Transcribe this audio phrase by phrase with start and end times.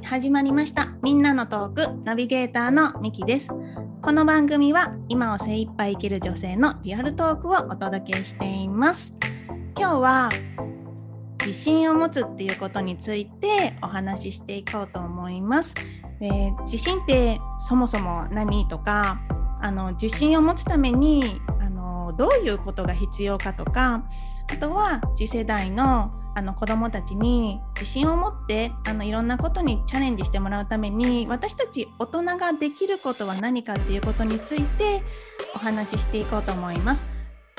[0.00, 0.88] はい始まりました。
[1.02, 3.48] みんなのトークナビゲーターのミキです。
[4.02, 9.12] この番組は今を精一杯生きる女性のリアルトークをお届けしています。
[9.76, 10.30] 今日は
[11.40, 15.74] 自信を持つっていうことについてお話ししていこうと思います。
[16.18, 19.20] で自信ってそもそも何とか
[19.60, 24.04] あの自信を持つためにあのどういうことが必要かとか
[24.50, 35.02] あとは次世代のあの子どもたちに自信を持ってあのいろんなことにチャレンジしてもらうために私たち大人ができることは何かっていうことについて
[35.54, 37.04] お話ししていこうと思います。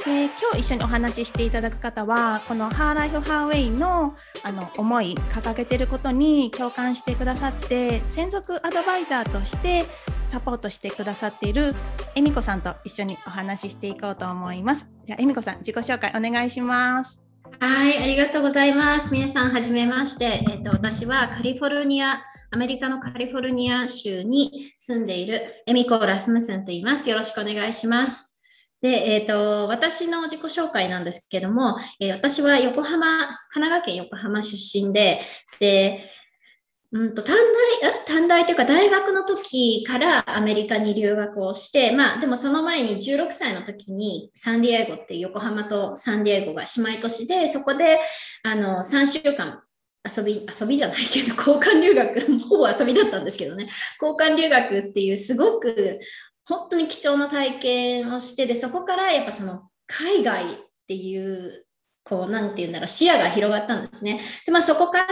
[0.05, 9.85] で今日一緒にお話ししていただく方はこの「ハーライフ・ハーウェイの」あの思い掲げてることに共感してくださって専属アドバイザーとして
[10.29, 11.75] サポートしてくださっている
[12.15, 14.87] 恵美子さんと一緒にお話ししていこうと思います。
[15.05, 17.20] じゃあ恵美子さん自己紹介お願いします。
[17.63, 19.13] はい、ありがとうございます。
[19.13, 20.43] 皆さん、はじめまして。
[20.49, 27.07] えっ、ー、と、私はカリフォルニア、アメリカのカリフォルニア州に住んでいるエミコ・ラスムセンと言います。
[27.07, 28.41] よろしくお願いします。
[28.81, 35.21] で、えっ、ー、と、私の自己紹介なんですけども、えー、私は横浜、神奈川県横浜出身で、
[35.59, 36.09] で、
[36.93, 37.37] うんと短
[37.81, 48.01] 大、短大というか大学の時からアメリカに留学をして、まあでもその前に16歳の時にサンディエゴって横浜とサンディエゴが姉妹都市で、そこで
[48.43, 49.61] あの3週間
[50.03, 53.69] 遊び、遊びじゃないけど、交換留学、ほぼ遊びだったんですけどね、
[54.01, 55.99] 交換留学っていうすごく
[56.43, 61.65] 本当に貴重な体験をして、で、そこからやっぱその海外っていう
[62.03, 64.19] こう、なんて言うんだろう、視野が広がったんですね。
[64.45, 65.05] で、まあそこから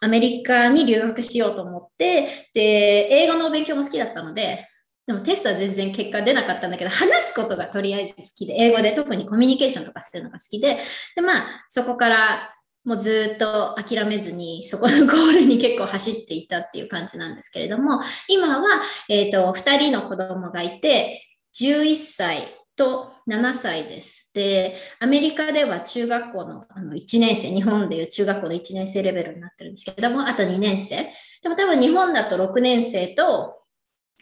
[0.00, 4.66] アメリカに留学しようと思って、で、英語の勉強も好きだったので、
[5.06, 10.80] でもテストは全然結果出なかったんだけど、話すことがとりあえず好きで、英語で特にコミュニケーションとかするのが好きで、
[11.14, 12.52] で、まあそこから
[12.86, 21.20] もうずっと諦めずに、そこのゴールに結構走っていったっていう感じなんですけれども、今は、えっ、ー、と、2人の子供がいて、
[21.60, 24.30] 11歳と7歳です。
[24.34, 31.12] で、アメリカでは中学校のあの1年生、日本でいう中学校の1年生レベルになってるんですけれども、あと2年生。
[31.42, 33.56] でも多分日本だと6年生と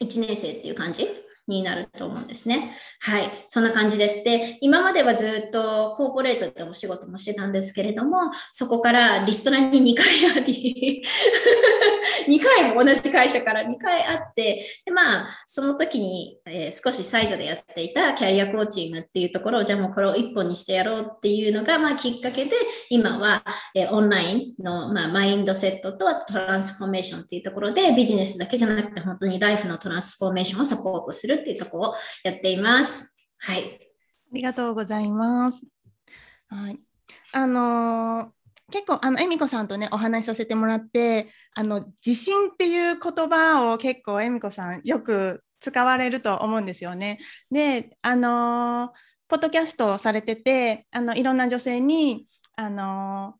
[0.02, 1.06] 1年生っていう感じ
[1.46, 2.72] になると思うんですね。
[3.00, 3.30] はい。
[3.48, 4.24] そんな感じです。
[4.24, 11.02] で、今まではずっとコーポレートでお仕事もしてたんですけれども、そこからリストラに2回あり
[12.28, 22.52] 2回も同じ会社から2回あって、で、まあ、その時に、えー、少しサイドでやっていたキャリアコーチングっていうところを、じゃあもうこれを一本にしてやろうっていうのが、まあ、きっかけで、
[22.88, 23.44] 今は、
[23.74, 33.28] えー、オンラインの、まあ、マインドセットとトランスフォーメーションっていうところで、ビジネスだけじゃなくて、本当にライフのトランスフォーメーションをサポートするっていうとこをやっています。
[33.38, 33.64] はい。
[33.64, 35.64] ありがとうございます。
[36.48, 36.80] はい。
[37.32, 47.18] あのー結構あの恵美子さんとねお話しさせてもらってあの自信っていう言葉を結構恵美子さんよく使われると思うんですよね。
[47.50, 48.92] であの
[49.28, 53.34] ポッドキャストをされててあのいろんな女性にあの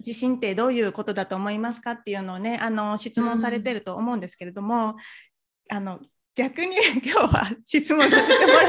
[0.00, 4.90] 自信ってどういうことだと思いますかっていうのをねあの質問されてると思うんですけれども、
[5.70, 6.00] うん、あの
[6.34, 8.60] 逆に 今日は質問させてもらっ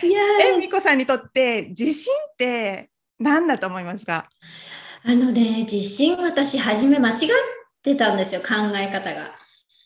[0.00, 0.06] て。
[0.06, 0.22] いや
[0.56, 4.28] 恵美子さんにとって自信って何だと思いますか？
[5.04, 7.16] あのね、自信私初め間違っ
[7.82, 9.32] てたんですよ、考え方が。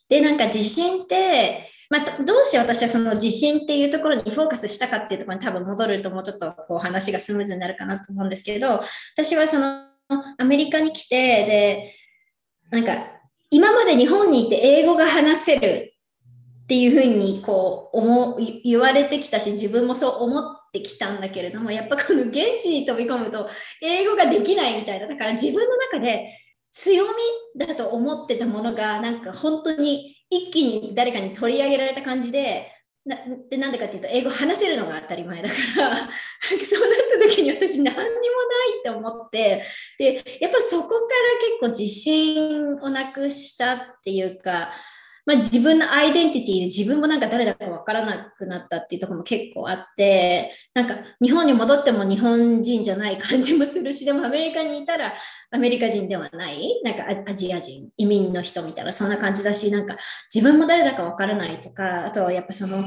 [0.08, 8.82] で、なんか自信って、まあ、どうして私はその自信っていうところにフォーカスしたかっていうところに多分戻るともうちょっとこう話がスムーズになるかなと思うんですけど、
[9.14, 9.84] 私はその
[10.38, 11.94] アメリカに来て、で、
[12.70, 13.06] なんか
[13.50, 15.91] 今まで日本にいて英語が話せる
[16.72, 23.46] っていうふうにこう思言われてきたし自分もそう思ってきたんだけれどもやっぱこの現地に飛び込むと
[23.82, 25.06] 英語ができないみたいな。
[25.06, 26.30] だから自分の中で
[26.70, 27.04] 強
[27.56, 32.72] みだと思ってたものがなんか本当に一気に誰かに取り上げられた感じで
[33.04, 33.16] な
[33.50, 36.08] でなんでかっていうと英語話せるのが当たり前だからそうなっ
[37.20, 38.14] た時に私何にもない
[38.78, 39.62] って思って
[39.98, 40.98] でやっぱそこから
[41.38, 44.70] 結構自信をなくしたっていうか
[45.24, 55.14] まあ、自分のアイデンティティで自分もなんか誰だかわからなくなったっていうとこも結構あって、なんか日本に戻っても日本人じゃない感じもするし、でもアメリカにいたら
[55.52, 59.96] アメリカ人ではない、なんかアジア人、移民の人みたいな、そんな感じだし、なんか
[60.34, 62.84] 自分も誰だかわからないとか、あとはやっぱその、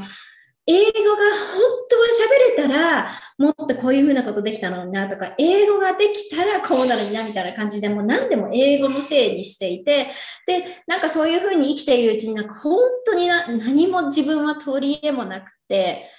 [0.67, 1.17] 英語が
[1.53, 10.07] 本当は喋れたら、もっとこういうふうなことできたのになとか、英語ができたらこうなるになみたいな感じで、もう何でも英語のせいにしていて、
[10.47, 16.09] で、なんかそういうふうに生きているうちになんか本当にな何も自分は取り柄もなくて、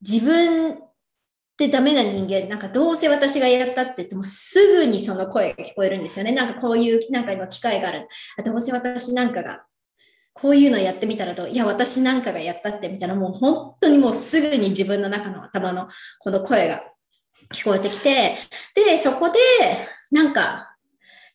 [0.00, 0.78] 自分
[1.58, 6.32] でダメな人間、なんかどうせ私がやったって言ってもすぐにその声が聞こえるんですよね。
[6.32, 8.06] なんかこういう、なんか今機会がある。
[8.38, 9.64] あどうせ私なんかが、
[10.38, 11.48] こういうのやってみたらどう？
[11.48, 15.88] いや、私なんかがやったってみたいな、もう本当にもうすぐに自分の中の頭の
[16.18, 16.82] この声が
[17.54, 18.36] 聞こえてきて、
[18.74, 19.38] で、そこで
[20.10, 20.76] なんか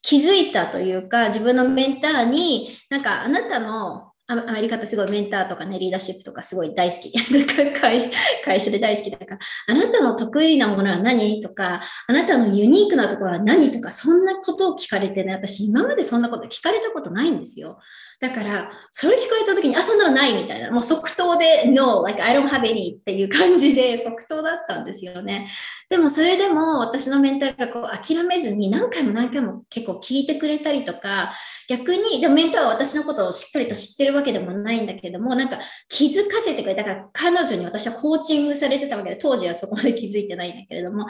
[0.03, 7.11] 気づいたというか、自分のメンターに、なんかあなたのアメリカってすごいメンターとかね、リーダーシップとかすごい大好き。
[7.81, 8.09] 会社
[8.45, 11.41] 会社で大好きだから、あなたの得意なものは何？
[11.41, 13.71] とか、あなたのユニークなところは何？
[13.71, 17.79] とか、そんなことを聞かれてね、私今までそんなこと聞かれたことないんですよ。
[18.21, 25.47] だから、それ聞かれた時に、あ、そんなのないみたいな、もう即答で、No, like I don't have any っていう感じで即答だったんですよね。
[25.89, 31.33] でもそれでも私のメンターがこう諦めずに何回も何回も結構聞いてくれたりとか、
[31.67, 35.57] 逆に、でもメンターは私のことをしっかりと知ってるわけでもないんだけども、なんか
[35.89, 41.07] 気づかせてくれたから彼女に私はコーチングされてたわけで、当時はそこまで気づいてないんだけれども、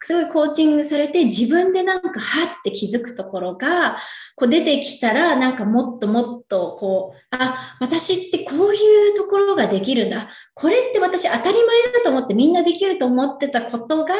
[0.00, 3.96] すごいコーチングされて自分でなんかはって気づくところが、
[4.34, 10.28] こう出てきたら、なんかもっともっととこう、あ、私ってこういうところができるんだ。
[10.54, 14.14] これって私当たり前だと思ってみんなできると思ってたことが、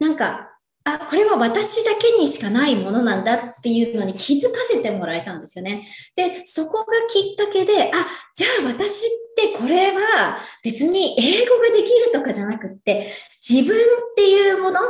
[0.00, 0.52] なんか、
[0.84, 5.88] あ、これは私だけにしかないものなんだっていうのに気づかせてもらえたんですよね。
[6.14, 8.06] で、そこがきっかけで、あ、
[8.36, 13.12] じゃあ私ってこれは別に英語ができるとかじゃなくって、
[13.48, 13.80] 自分っ
[14.14, 14.80] ていうもの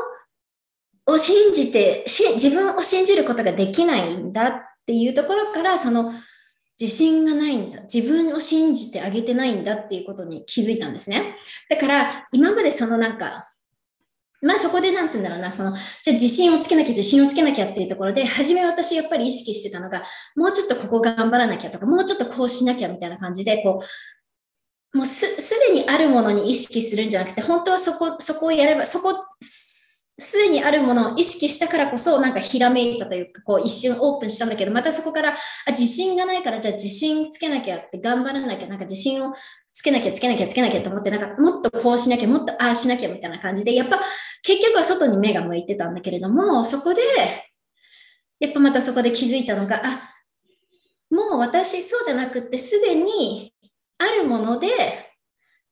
[1.07, 4.53] を信じてし、自分を信じることができないんだっ
[4.85, 6.13] ていうところから、その
[6.79, 7.83] 自信がないんだ。
[7.83, 11.37] 自分を信じてあげてないんだっていうことに気づいたんですね。
[11.71, 13.49] だから、今までそのなんか、
[14.43, 15.81] まあそこでなんて言うんだろうな、その、じゃ
[16.11, 20.03] あ自信をつけなきゃ、自信をつけなきゃっていうところで、初め私やっぱり意識してたのが、
[20.37, 23.83] もうちょっとここ頑張らなきゃとか、もうちょっとこうしなきゃみたいな感じで、こ
[24.93, 29.15] う、もうす、すでにあるものに意識するんじゃなくて、本当はそこ、そこをやれば、そこ、
[30.19, 35.37] すでにあるものを意識したからこそ、なんかひらめいたというか、こう一瞬オープンしたんだけど、またそこから、あ、
[35.71, 39.35] 自信がないから、じゃあ自信つけなきゃって頑張らなきゃ、なんか自信を
[39.75, 44.01] つけなきゃつけなきゃつけなきゃと思って、なんかもっとこうしなきゃ、もっとああしなきゃみたいな感じで、やっぱ
[44.43, 47.03] 結局は外に目が向いてたんだけれども、そこで、
[48.41, 50.15] やっぱまたそこで気づいたのが、あ、
[51.11, 53.53] もう私そうじゃなくって、すでに
[53.99, 55.06] あるもので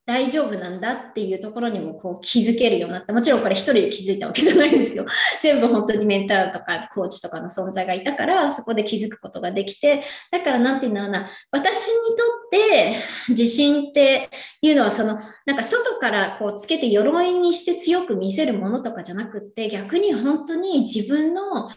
[0.07, 3.15] 大丈夫なんだっていうところにもこう気づけるようになった。
[3.15, 5.07] もちろんこれ一人で気づいたわけじゃないんですよ。
[5.41, 12.97] 全部本当にメンターとかコーチとかの存在がいたから、そこで気づくことができて、だからなんて言うんだろうな、私にとって
[13.31, 14.29] 自信って
[14.61, 21.71] いうのはその、なんか外からこうつけて鎧にして強く見せるものとかじゃなくって、逆に本当に自分の、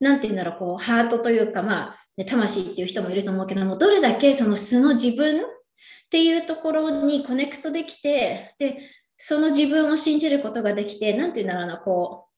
[0.00, 5.42] なんて言うんだろう、こうハートというか、まあ、魂っていう人もいると思うけども、どれだけその素の自分
[6.14, 8.78] っていうところにコネクトできて、で、
[9.16, 12.28] その自分を信じることができて、何て言うんだろうな、こ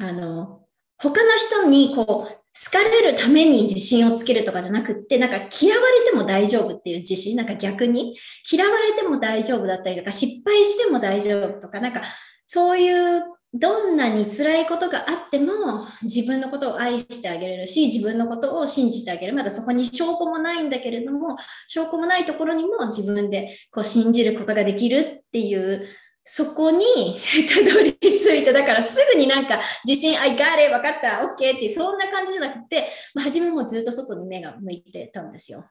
[0.00, 0.62] う、あの、
[0.96, 8.16] 他の人にこう、好かれるために自信をつけるとかじゃなくって、なんか嫌われても大丈夫っていう自信、なんか逆に
[8.50, 12.02] 嫌われても大丈夫だったりとか、失敗しても大丈夫とか、なんか
[12.48, 13.22] そういう
[13.54, 21.36] どんなに辛いことがあっても自分のことを愛してあげれるし自分のことを信じてあげるまだそこに証拠もないんだけれども
[21.66, 25.86] 証拠もないところにも自分でこう信じることができるっていう
[26.22, 26.84] そこに
[27.48, 35.64] たどり着いてだからすぐになんか自信 I got it 分かった OK ってそんな感じじゃなくて、まあ、初めもずっと外に目が向いてたんですよ。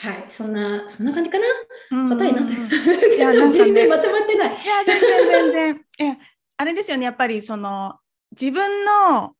[0.00, 1.38] はい、そんな、そんな感じか
[1.90, 2.16] な？
[2.16, 3.16] 答えになってる。
[3.16, 4.48] いや、 全然まとまってない。
[4.50, 5.87] いや、全然、全然。
[5.98, 6.16] いや、
[6.56, 7.04] あれですよね。
[7.04, 7.98] やっぱりその
[8.32, 9.34] 自分の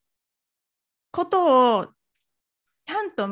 [1.10, 1.86] ことを
[2.86, 3.28] ちゃんと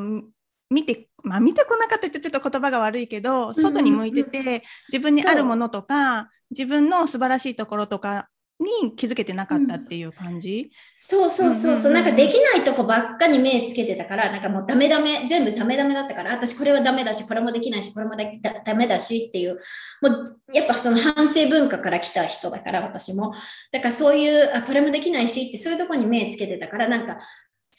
[0.69, 8.29] 見て、まあ、見てこなかったってちょっと言葉が悪いけど外に向いてて自分にあるものとか自分の素晴らしいところとか
[8.59, 11.79] に気づけてなかったっていう感じ、うん、そうそうそう。
[11.79, 18.25] そう、なんかできないとこばっかに目つけてたから、なんかもうダメダメ、全部ダメダメだったから、私これはダメだし、これもできないし、これもだ
[18.65, 19.59] ダメだしっていう、
[20.01, 23.33] もうやっぱその反省文化から来た人だから、私も。
[23.71, 27.19] だからそういう、あ、これもできないしって、そういうとこに目つけてたから、なんか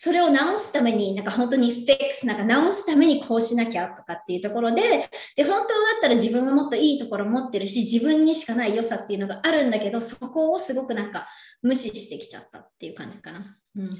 [0.01, 11.27] それを直すために、なんか本当にフィックス、なんか直すためにこうしなきゃとかっていうところで、で、本当だったら自分がもっといいところ持ってるし、自分にしかない良さっていうのがあるんだけど、そこをすごくなんか
[11.63, 13.57] 無視してきちゃったっていう感じかな。
[13.75, 13.91] うん。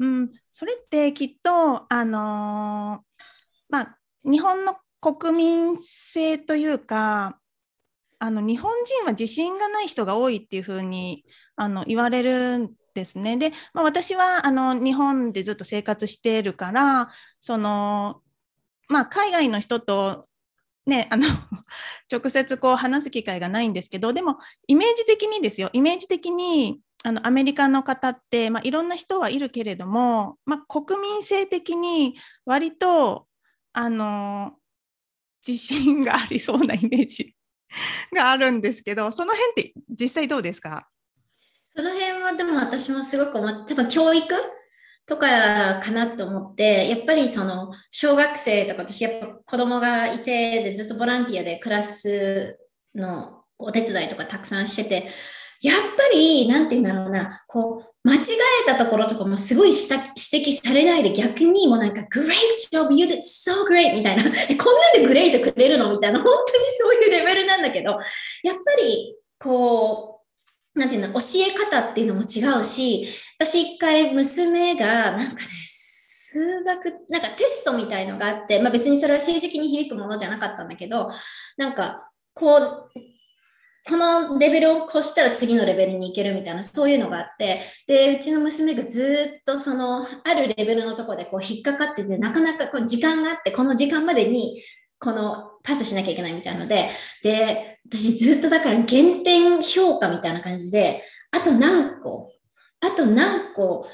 [0.00, 3.22] うん、それってきっと、あのー、
[3.68, 7.38] まあ、日本の国民性というか、
[8.18, 13.36] あの日本人は自信がない人が多いっていうふうにあの言われるですね。
[13.36, 17.10] で、まあ、私はあの日本でずっと生活しているから、
[17.40, 18.22] その
[18.88, 20.26] まあ、海外の人と
[20.86, 21.26] ね、あの
[22.12, 33.26] 直接こう話す機会がないんですけどでもイメージ的にですよイメージ的にあのアメリカの方って、まあ、いろんな人はいるけれども、まあ、国民性的に割と
[33.72, 34.58] あの
[35.46, 37.34] 自信がありそうなイメージ
[38.14, 40.86] があるんですけどその辺って実際どうですか？
[41.76, 44.26] その辺はでも私もすごく思って多分教育
[45.06, 52.58] とかかなと思って、やっぱりその小学生とか私やっぱ子供がいてでずっとボランティアでクラス
[52.94, 55.08] のお手伝いとかたくさんしてて、
[55.60, 58.18] やっぱり、なんて言うんだろうな、こう、間違
[58.64, 62.34] えたところとかもすごい指摘されないで逆にもうなんか、Great
[62.70, 67.92] job, you did so great みたいな、 こんなんでグレートくれるのみたいな、本当にそういうレベルなんだけど、
[68.42, 70.13] やっぱり、こう、
[70.74, 73.06] なんていうの、教え方っていうのも違うし、
[73.38, 81.10] 私一回娘が、なんかね、数学、なんかテストみたいのがあって、まあ別にそれは成績に響くものじゃなかったんだけど、
[81.56, 82.90] なんか、こう、
[83.86, 94.60] このレベルを越したら次のレベルに行けるみたいな、そういうのがあって、で、うちの娘がずっとその、あるレベルのとこでこう引っかかってて、なかなかこう時間があって、この時間までに、
[94.98, 96.90] このパスしなきゃいけないみたいなので、
[97.22, 102.32] で、私ずっとだから減点評価みたいな感じで、あと何個、
[102.80, 103.88] あと何個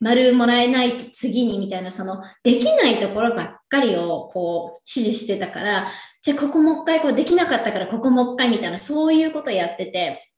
[0.00, 5.88] 丸もらえないと次にみたいな、そのできないところばっかりをこう指示してたから、
[6.22, 10.32] じゃあここもう一回こうできなかったからここもう一回みたいな、そういうことやってて、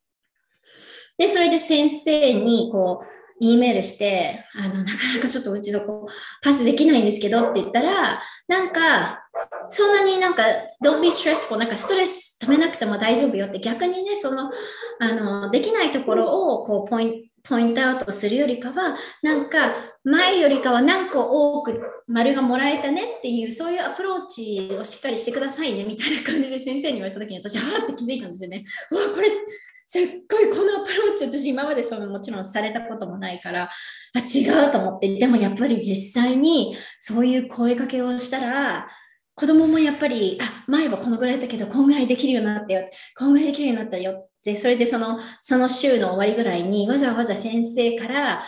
[1.17, 6.09] で、それで先生にこう、E メールして、あの、なかなかちょっとうちの子、
[6.43, 9.23] パスできないんですけどって言ったら、なんか、
[9.69, 10.43] そんなになんか、
[10.83, 14.51] don't be stressful、なんかストレス止めなくても大丈夫よって、逆にね、その、
[14.99, 28.65] あの、できないところを、こう、ポイント、ポイントアウトするよりかは、なんか前よりかは何個多く丸がもらえたねっていう、そういうアプローチをしっかりしてくださいねみたいな感じで先生に言われた時に私、はーって気づいたんですよね。
[28.91, 29.29] わ、これ、
[29.87, 33.71] すっごいこのアプローチ私今までそのもちろんされたこともないから
[34.15, 38.89] あ違うと思ってでもやっぱり実際にそういう声かけをしたら
[39.37, 42.89] 子供もやっぱり、あ、前はこのぐらいだけど、こんぐらいできるようになったよ。
[43.19, 44.29] こんぐらいできるようになったよ。
[44.45, 48.45] で、それでその、その週の終わりぐらいに、わざわざ先生から、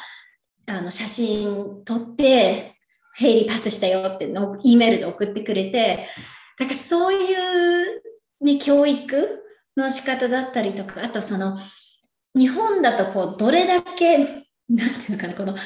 [0.66, 2.76] あの、写真撮って、
[3.16, 6.06] ヘイリーパスしたよってのを E メールで送ってくれて、
[6.58, 8.02] だからそういう、
[8.42, 9.42] ね、教育
[9.76, 11.58] の仕方だったりとか、あとその、
[12.34, 15.56] 日本だとこう、どれだけ、なんていうのかな、この、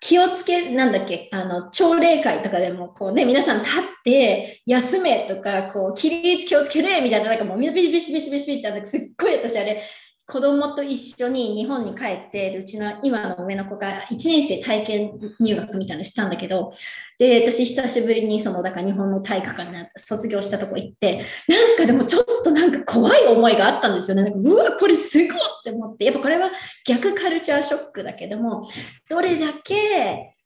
[0.00, 9.82] 気をつけ、なんだっけ、あの、朝礼会とかでも、こうね、皆さん立って、休めとか、こう、起立気をつけれみたいな、なんかもうみんなビシビシビシビシビって、すっごい私あれ、
[10.30, 16.70] 子供と一緒に日本に帰って、うちの今の上の子が1年生体験入学みたいなのしたんだけど、
[17.18, 24.24] で、私久しぶりにその、だから日本の体育館に卒業したとこ行って、なんかでもちょっとなんか怖い思いがあったんですよね。
[24.24, 25.30] なんかうわ、これすごいっ
[25.64, 26.50] て思って、やっぱこれは
[26.86, 28.68] 逆カルチャーショックだけども、
[29.08, 30.36] どれだけ、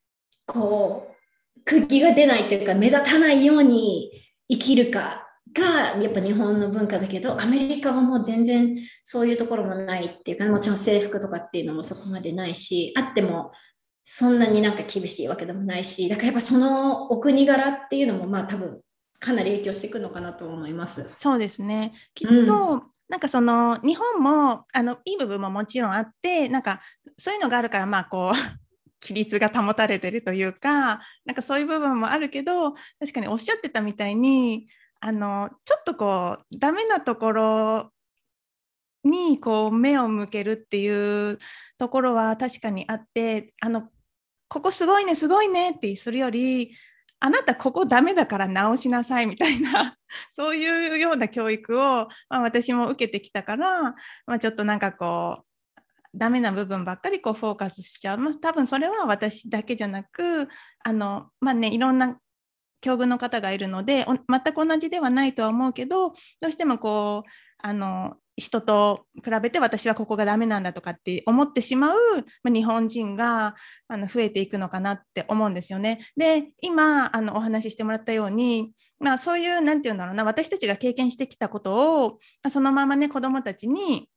[0.46, 1.08] こ
[1.56, 4.12] う、釘が出ないというか目立たないように
[4.48, 13.52] 生きるかがやっぱ日本の文化だけどアメリカはもう全然そういうところもないっていうかもちろん制服とかっていうのもそこまでないしあっても
[14.02, 18.80] そんなになんか厳しいわけでもないしだからやっぱそのお国柄っていうのもまあ多分
[19.20, 21.14] かなり影響してくるのかなと思います。
[21.18, 22.36] そうですねきっと、う
[22.76, 26.80] ん、なんかその日本もあのいい部分ももちろんあってなんか
[27.18, 28.36] そういうのがあるからまあこう
[29.04, 34.68] 規律が保たれてるというかなんかそういう部分もあるけど確かにおっしゃってたみたいに
[35.04, 37.90] あのちょっとこうダメなところ
[39.02, 41.40] にこう目を向けるっていう
[41.76, 43.88] ところは確かにあってあの
[44.48, 46.76] ここすごいねすごいねってするより
[47.18, 49.96] あなたここダメだから直しなさいみたいな
[50.30, 53.82] そういうような教育を、まあ、私も受けてきたから、
[54.26, 55.78] まあ、ちょっとなんかこう
[56.14, 60.48] ダメな部分ばっかりこうフォーカスしちゃう、まあ、多分それは私だけじゃなく
[60.84, 62.20] あの、まあね、いろんな
[62.82, 66.10] 境遇の方がいるので全く同じではないとは思うけど
[66.40, 71.98] どうしてもこうあの人と比べて私はここがダメなんだとかって思ってしまう、
[72.42, 73.54] ま、日本人が
[73.88, 76.00] あの増えていくのかなって思うんですよね。
[76.16, 84.08] で今あのお話ししてもらったように、まあ、そういう何て言うんだろうな私たちが経験してきたことを、ま、そのままね子どもたちに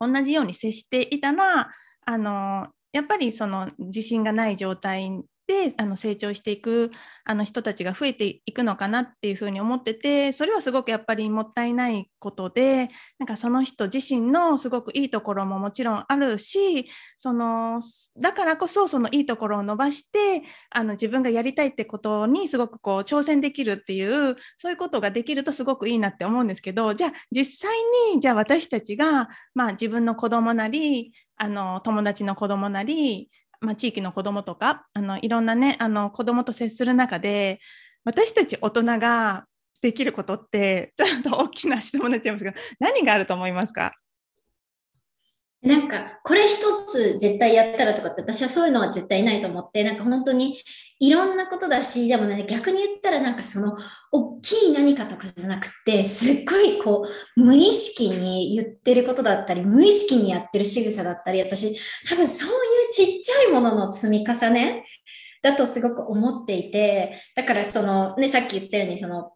[0.00, 1.70] 同じように接していたら
[2.04, 6.90] あのやっぱりその自信がない状態であの成長していく
[7.24, 17.82] あの人たちが増えていくのかなっていうふうに思っててそれはすごくやっぱりもったいないことでなんかその人自身のすごくいいところももちろんあるしその
[18.18, 27.76] だからこそそのいいところを伸ばしてあの自分がやりたいってことにすごくこう挑戦できるっていうそういうことができるとすごくいいなって思うんですけどじゃあ実際
[28.14, 33.28] にじゃあ私たちが、まあ、自分の子供なりあの友達の子供なり
[33.62, 37.60] まあ、地域の子どもとかあのいろんなねあの子どもと接する中で
[38.04, 39.46] 私たち大人が
[39.80, 43.92] できることってちょっと大きな質問になっちゃいますが何があると思いますか？
[45.62, 46.56] なんか、これ一
[46.88, 50.60] つ絶対やったらとかって、私はそういうのは絶対ないと思って、なんか本当に
[50.98, 53.76] いろんなことだし、でもね、逆に言ったらなんかその、
[54.10, 61.78] 大きい何かとかじゃなくて、すっごいこう、無意識に言ってることだったり、無意識にやってる仕草だったり、私、
[62.08, 62.52] 多分そうい
[62.92, 64.84] ちっちゃいものの積み重ね
[65.42, 69.32] だとすごく思っていて、だからその、ね、さっき言ったように、その、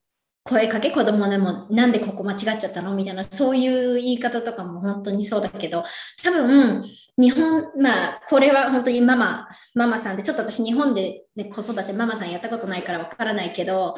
[0.48, 2.94] 声かけ子供でもなんでここ間違っちゃったの？
[2.94, 5.82] みたいなそういう言い方とかも本当にそうだけど
[6.22, 6.84] 多分
[7.18, 13.96] 日本まあこれは本当にママママさんでちょっと私日本で、ね、子育てママさんやったことないからわからないけど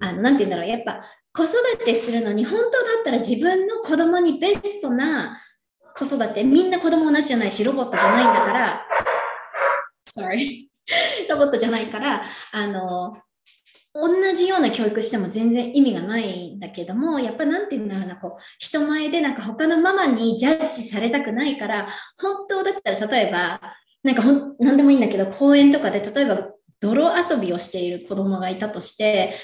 [0.00, 2.68] あのなんて言うんだろうやっぱ子育てするのに本当だ
[3.02, 5.38] ったら自分の子供にベストな
[5.96, 8.86] 子育てみんな子供同じじゃないしロボットじゃないんだから
[10.08, 10.68] sorry
[11.28, 12.22] ロボットじゃないから
[12.52, 13.14] あの
[13.98, 21.88] 同じような教育しても全然意味がないんだけども、やっぱなんていうんだろうな、こう、人前でなんか他のママにジャッジされたくないから、
[22.20, 23.60] 本当だったら例えば、
[24.02, 29.34] なんかほん、なんでもいいんだけど、公園とかで例えば泥遊びをしている子供がいたとして、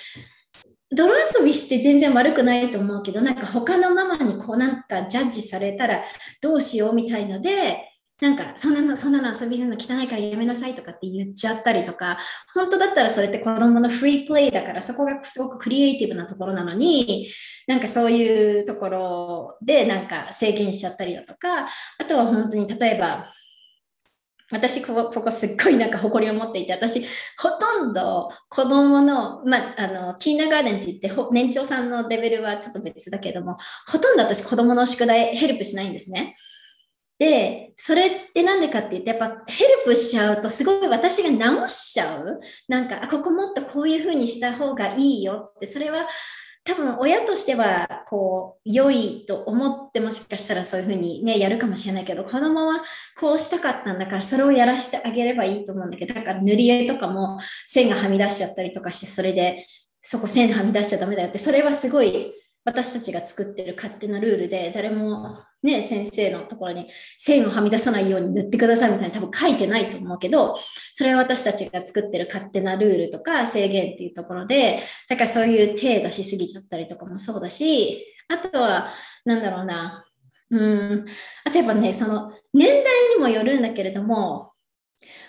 [0.95, 6.03] 泥遊びして全然悪くないと思うけど、なんか他のママにこうなんかジャッジされたら
[6.41, 7.89] どうしようみたいので、
[8.23, 12.19] なんか、そんなの、そんなの遊びするの汚いからやめなさいとかって言っちゃったりとか、
[12.55, 17.29] 本当だったらそれって子供のフリープレイだから、そこがすごくクリエイティブなところなのに、
[17.67, 21.67] なんかそういうところでなんか制限しちゃったりだとか、
[21.99, 23.27] あとは本当に例えば、
[24.53, 27.05] 私ここ、ここすっごいなんか誇りを持っていて、私、
[27.39, 33.57] ほとんど子供の、まあ、あの、キーナガーデンって言って、年長さんのレベルはちょっと別だけども、
[33.89, 36.37] ほとんど私子供の宿題ヘルプしないんですね。
[37.19, 42.41] で、それってなんでかって言って、やっぱヘルプしちゃうと、すごい私が直しちゃう。
[42.69, 46.09] なんか、ここもっとこういうふうにした方がいいよって、それは
[46.64, 52.83] 多分親としては、こう、良いと思ってもしかしたらそういうふうにね、やるかもしれないけど、子供は
[53.18, 59.66] こうしたかったんだから、それをやらせてあげればいいと思うんだけど、だから塗り絵とかも線がはみ出しちゃったりとかして、それで、
[60.01, 62.33] そこ線はみ出しちゃダメだよって、それはすごい
[62.64, 70.55] 私たちが作ってる勝手なルールで、誰もね、先生のところに線をはみ出さないように塗ってくださいみたいな多分書いてないと思うけど、
[70.92, 78.90] それは私たちが作ってる勝手なルールとか制限っていうところで、だからそういう手出しすぎちゃったりとかもそうだし、あとは、
[79.25, 80.05] なんだろうな、
[80.51, 81.07] うん、
[81.44, 84.53] あとやっぱね、その年代にもよるんだけれども、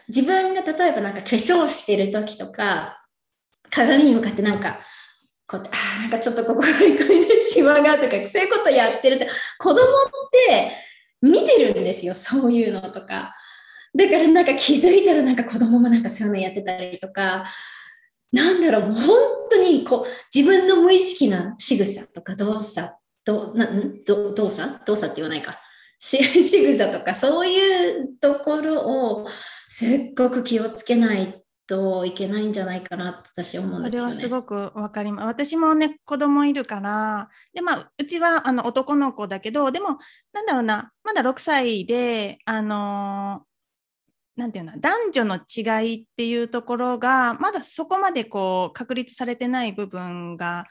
[0.07, 3.05] 自分が例えばなんか化粧してる時とか、
[3.69, 4.79] 鏡に向かってなんか、
[5.47, 9.29] こうやって、あなんかちょっとここにシワがとか、そういうことやってるって、
[9.59, 9.85] 子供っ
[10.47, 10.71] て
[11.21, 13.35] 見てるんですよ、そういうのとか。
[13.95, 17.45] だからなんか気づいたらなんか子供もなんかそういうのやってたりとか、
[18.31, 19.19] なんだろう、本
[19.51, 23.69] 当にこう自分の無意識な仕草とか動作、どな
[24.05, 24.83] ど動作？
[24.85, 25.59] 動作って言わないか。
[25.99, 29.27] し仕草とかそういうところを
[29.69, 31.42] すっごく気をつけない
[31.73, 33.97] といけないんじゃないかなって私思うんですよね。
[33.97, 35.25] それはすごくわかります。
[35.25, 39.97] 私もね子供いるからでまあうちはあの男の子だけどでも
[40.33, 43.43] なんだろうなまだ6歳であの
[44.35, 50.65] なんていうの男女の違いっていうところがまだそこまでこう確立されてない部分が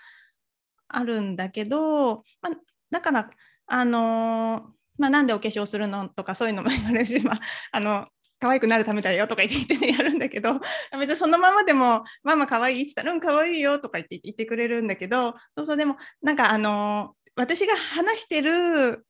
[0.88, 2.52] あるんだけど、まあ、
[2.90, 3.30] だから
[3.66, 7.40] あのまあ、なんでお化粧するのとかそういうのも言われるし、まあ、
[7.72, 8.06] あの
[8.42, 10.58] 可愛くなるためだよとか言ってやるんだけど
[10.98, 19.06] 別にそのままでもママ可愛いって言ったらうん可愛いよとか言って言ってくれるんだけどそうそうでもなんかあの私が話してる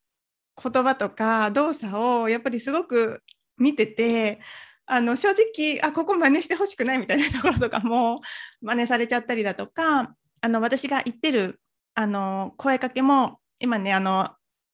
[0.62, 3.22] 言葉とか動作をやっぱりすごく
[3.56, 4.42] 見てて
[4.84, 8.20] あの正直あここ真似してほしくないみたいなところとかも
[8.60, 11.58] 真似されちゃったりだとかあの私が言ってる
[11.94, 14.28] あの声かけも今ねあの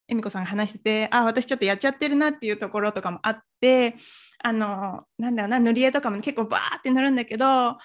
[0.08, 3.94] 恵美子さんが話しててあ私ちょっとやっちゃってるなっていうところとかもあって
[4.42, 7.78] あのなんだろうな塗り絵とかも結構バーって塗るんだけどあ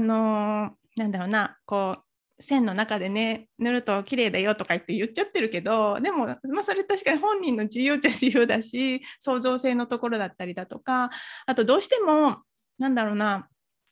[0.00, 11.10] のなんだろうなこう線の中でね塗ると綺麗だよとか言って言っちゃってるけどでも、まあ、それ確かに本人の自由っちゃ自由だし創造性のところだったりだとか
[11.46, 12.38] あとどうしても
[12.78, 13.48] なんだろうな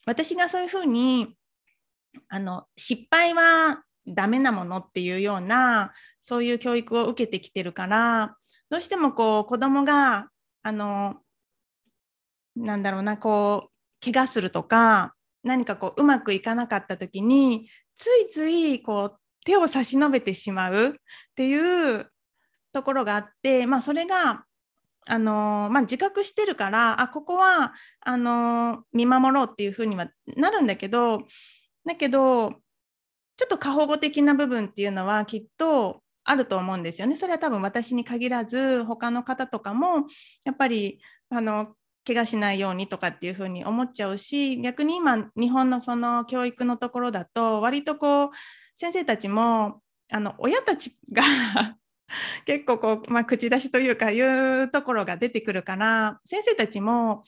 [0.07, 1.35] 私がそういうふうに
[2.28, 5.92] あの失敗はダメなものっていうような
[6.29, 8.37] そういう教育を受けてきてるから
[8.69, 10.29] どうしてもこう子供が
[10.62, 11.17] あの
[12.55, 20.93] なんだろうなこう怪我するとか何かこううまくいかなかった時についついこう手を差し伸べてしまうっ
[21.35, 22.12] ていう
[22.75, 24.45] ところがあって、まあ、それが
[25.07, 31.23] あのまあ、自覚してるからあここはあの見守ろうっていうふうにはなるんだけど
[31.87, 32.51] だけど
[33.38, 37.17] ちょっと過保護的な部分っていうのはきっとあると思うんですよね。
[37.17, 40.07] それは多分私に限らず他の方とかも
[40.45, 41.75] やっぱりあの
[42.07, 48.29] 怪我しないようにとかっていうふうに思っちゃうし逆に今日本のその教育のところだと割とこう
[48.77, 51.23] 先生たちもあの親たちが
[52.45, 57.25] 結構こう、まあ、口出しというかいうところが出てくるから先生たちも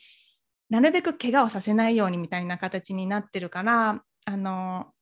[0.68, 4.92] なるべく怪我をさせないようにみたいな形になってるからあの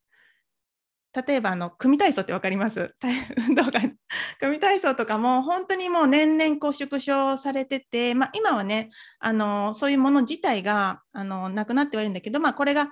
[1.14, 2.94] 例えばあの組体操って分かります？
[3.48, 3.94] 運動会。
[4.40, 12.90] 組体操とかも本当にもう年々こう縮小されてて、まあ、今はねあのそういうもの自体があのなくなってはいるんだけど、まあ、これが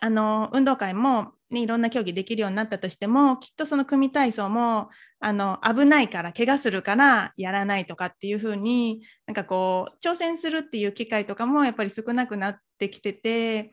[0.00, 13.70] あの運動会も、ね、いろんな競技できるようになったとしてもきっとその組体操もあの危ないから怪我するからやらないとかっていう風になんかこう挑戦するっていう機会とかもやっぱり少なくなってきてて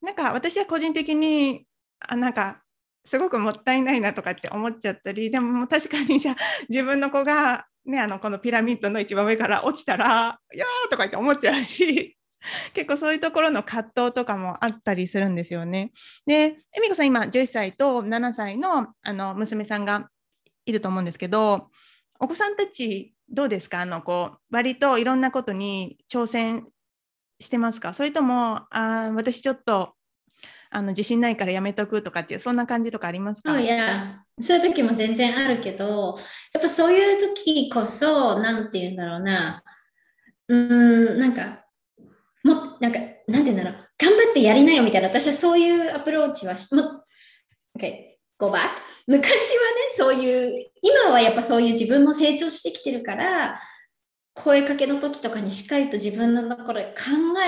[0.00, 1.66] なんか私は個人的に
[2.10, 2.62] なんか
[3.06, 6.36] すごくもったいないなとかって思っちゃったりでも確かにじゃあ
[6.68, 12.16] 自分の子が、ね、あのこのピラミッドの一番上から落ちたら「いやー」とか言って思っちゃうし
[12.74, 15.92] 結構そういうところの葛藤とかもあったりするんですよね。
[16.26, 20.10] で、恵美子さん今11歳と7歳のあの娘さんが
[20.64, 21.70] いると思うんですけど、
[22.20, 23.80] お子さんたちどうですか？
[23.80, 26.64] あのこう割といろんなことに挑戦
[27.40, 27.94] してますか？
[27.94, 29.95] それともあ私ちょっと
[30.70, 34.16] あの自信ないからやめとくとかっていうそんな感じとかありますか、oh, yeah.
[34.40, 36.18] そういう時も全然あるけど
[36.52, 39.62] やっぱそういう時こそ何て言うんだろうな
[40.48, 41.66] うんなんか
[42.46, 46.82] もなんか、なんて言うんだろう、頑張ってやりなよみたいな、私はそういうアプローチはし、も
[47.78, 47.92] OK、
[48.38, 48.70] go back。
[49.06, 49.40] 昔はね、
[49.90, 53.60] そういう、今はやっぱそういう自分も成長してきてるから、
[54.36, 56.94] 声かけの時とかにしっかりと自分のところで考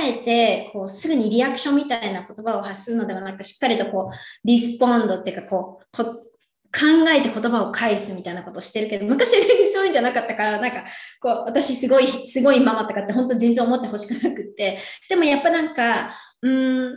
[0.02, 6.16] えて、こうすぐにリアクションみたいな言葉を発するのではなく、しっかりとこう、リスポンドっていうか、こう、こ
[6.70, 10.84] 考えて言葉を返すみたいなことをしてるけど、昔全然そういうんじゃなかったから、なんか、
[11.20, 16.94] こう、私すごい、すごいママとかって本当全然思ってほしくなくって、でもやっぱなんか、うん、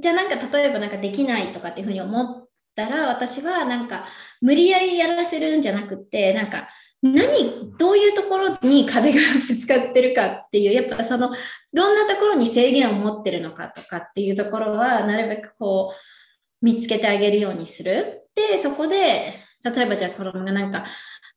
[0.00, 4.06] じゃあなんか例えばなんかできないとかっていうふうに思ったら、私はなんか
[4.40, 6.68] 無理やりやらせるんじゃなくって、なんか、
[7.02, 11.30] 何、どういうところに壁がぶつかってるかっていう、やっぱその、
[11.72, 18.28] どんなところに制限を持ってるのかとかっていうところは、なるべくこう、見つけてあげるようにする。
[18.34, 19.34] で、そこで、
[19.64, 20.84] 例えばじゃあ子供がなんか、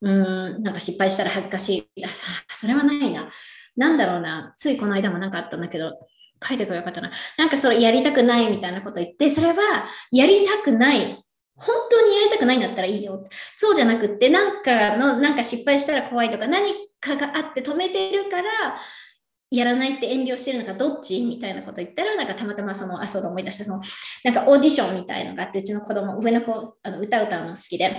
[0.01, 2.05] うん、なんか失敗したら恥ずかしい。
[2.05, 3.29] あそれはないな。
[3.75, 4.53] なんだろうな。
[4.57, 5.93] ついこの間もなんかあったんだけど、
[6.43, 7.11] 書いてくれよかったな。
[7.37, 11.23] なんかそれやりたくないみたいなこと言って、それはやりたくない。
[11.61, 13.27] 本当にやりたくないんだったらいいよ。
[13.55, 18.79] そうじゃなくって、なんかの、なんか失敗したら怖いとか、何かがあって止めてるから、
[19.51, 21.21] やらないって遠慮してるのかどっち？
[21.21, 23.81] みたいなこと言ったら、なんかたまたまその、あ、そうだ思い出した、その、
[24.23, 27.95] なんかオーディションみたいのがあって、うちの子供、上の子、あの歌歌うの好きで、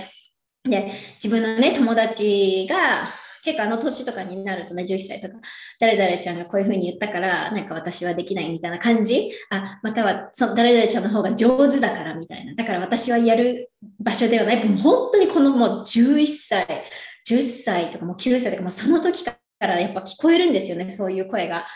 [0.67, 0.91] で、
[1.23, 3.07] 自分のね、友達が、
[3.43, 5.35] 結構あの年とかになるとね、11歳とか、
[5.79, 9.31] 誰々ちゃんがこういうふうに言ったから、なんか私はできないみたいな感じ？
[9.49, 12.55] あ、または、その誰々ちゃんの方が上手だからみたいな。
[12.55, 14.65] だから私はやる場所ではない。
[14.65, 16.85] もう本当にこのもう11歳、
[17.27, 21.67] 10歳とかもう9歳とかもうその時からやっぱ聞こえるんですよね、そういう声が。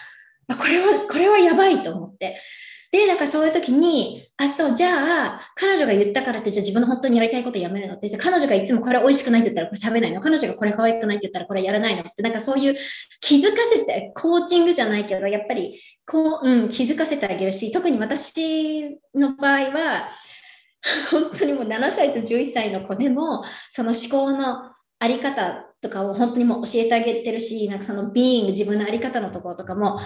[0.47, 2.39] これは、これはやばいと思って。
[2.91, 10.21] で、なんかそういう時に、あ、そう、じゃあ、彼女が言ったからって、じゃあ自分の本当にやりたいことやめるのって、じゃあ彼女がいつもこれ美味しくないって言ったらこれ食べないの？
[10.21, 12.03] 彼女がこれ可愛くないって言ったらこれやらないの？
[12.03, 12.75] って、なんかそういう
[13.19, 20.09] 気づかせて、コーチングじゃないけど、やっぱり、こう、うん、気づかせてあげるし、特に私の場合は、
[21.11, 29.99] 本当にもう7歳と11歳の子でも、その思考のあり方とかを本当にもう教えてあげてるし、なんかそのビーング、自分のあり方のところとかも、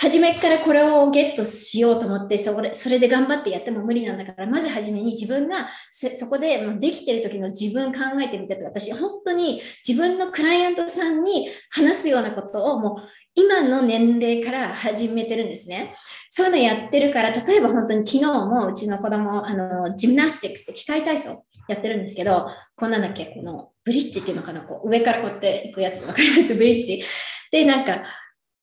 [0.00, 15.94] 初めからこれをゲットしようと思ってそれ、それで頑張ってやっても無理なんだから、まず初めに自分がそこでできてる時の自分考えてみてとか、私本当に自分のクライアントさんに話すようなことをもう今の年齢から始めてるんですね。
[16.30, 26.54] そういうのやってるから、例えば本当に昨日もうちの子供、あの、ジムナスティックスって機械体操やってるんですけど、こんなんだっけ、このブリッジっていうのかな、こう上からこうやっていくやつ、わかります？
[26.54, 27.02] ブリッジ。
[27.50, 28.02] で、なんか、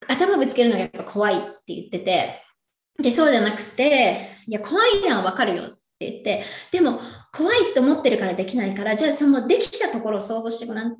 [0.07, 2.41] 頭ぶつけるのがやっぱ怖いって言ってて、
[3.01, 5.67] で、そうじゃなくて、いや、怖いのはわかるよっ
[5.99, 6.99] て言って、でも、
[7.33, 10.95] 怖いと思ってるからできないから、じゃあそのできたところを想像してごらんっ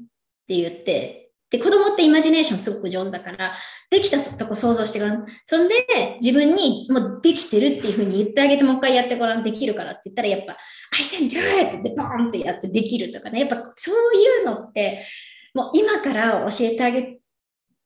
[0.47, 3.53] て言って、で、子供ってイマジネーションすごく上手だから、
[3.89, 5.25] できたとこ想像してごらん。
[5.45, 5.75] そんで、
[6.21, 10.57] 自分にもうできてるっていうふうに言ってあげて、もう一回やってごらん、できるからって言ったら、やっぱ、
[10.91, 11.77] I can do it!
[11.77, 13.41] ってボーンってやってできるとかね。
[13.41, 15.05] やっぱそういうのって、
[15.53, 17.19] もう今から教えてあげ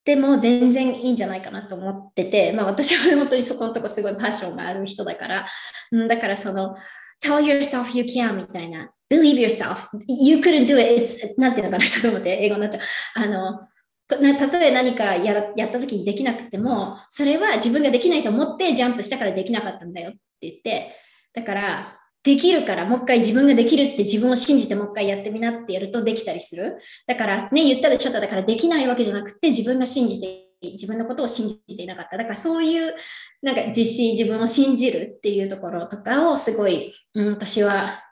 [0.10, 5.48] ても全然いいんじゃないかなと思ってて、まあ私は本当にそこのとこすごいパッションがある人だから、
[5.92, 6.76] うん、だからその、
[7.24, 9.88] tell yourself you can みたいな believe yourself.
[10.08, 11.00] You couldn't do it.
[11.00, 12.82] It's なんていうのかな、ちょっと待って、英語になっちゃう。
[13.16, 13.68] あの、
[14.10, 20.96] 例え何かややった時にできなくても、それは自分ができないと思ってジャンプしたからできなかったんだよって言って、
[21.34, 26.78] だから、できるからもう一回自分ができるって自分を信じてもう一回やってみなってやるとできたりする。
[27.08, 32.18] だからね、言ったでしょっとだからできないわけじゃなくて自分が信じて、自分のことを信じていなかった。
[32.18, 32.94] だからそういう
[33.42, 38.04] なんか自信、自分を信じるっていうところとかをすごい、うん、私は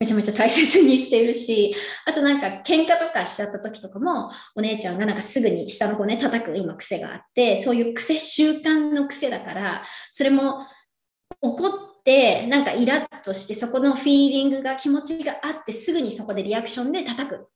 [0.00, 1.74] めちゃめちゃ大切にしているし、
[2.06, 10.66] あとなんか喧嘩とかしちゃった時とかも、お姉ちゃんがなんかすぐに下の子ね、叩く今癖があって、そういう癖、習慣の癖だから、それも
[11.40, 17.48] 怒ってて、なんかイラッとして、そこのフィーリングが気持ちがあって、すぐにそこでリアクションで叩く。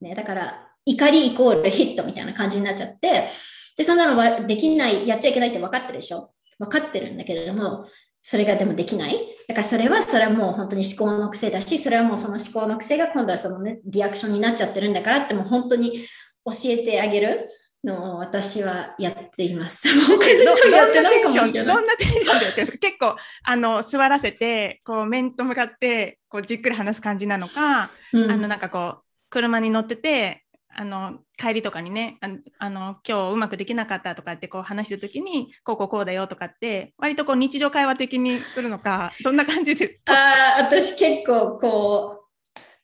[0.00, 3.28] ね、だから、怒りイコールヒットみたいな感じになっちゃって、
[3.76, 7.86] で、そんなのはできない、やっちゃいけないって分かってるでしょ分かってるんだけれども、
[8.22, 9.16] それがでもできない。
[9.46, 16.06] だからそれは、それはもう本当に思考の癖だし、それはもうその思考の癖が今度はそのね、リアクションになっちゃってるんだからってもう本当に
[16.44, 17.50] 教えてあげる
[17.84, 19.88] のを私はやっています。
[19.94, 30.42] どんなテンション、どんなテンションでやってるんですか結構、あの、座らせて、こう、面と向かって、こう、じっくり話す感じなのか、うん、あの、なんかこう、車に乗ってて、
[30.74, 32.18] あの帰りとかにね
[32.58, 40.14] あの今日うまくできなかったとかってこう話した時にこうこうこうだよとかって割とこう日常会話的にするのかどんな感じですか？
[40.14, 42.24] あ私結構こ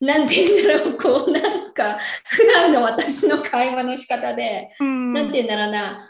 [0.01, 6.08] うなんて言うんだろうこうなんか普段の私の会話の仕方で、うん、なんて言うんだろうな